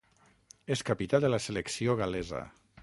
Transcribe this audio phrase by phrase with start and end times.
[0.75, 2.45] És capità de la selecció gal·lesa.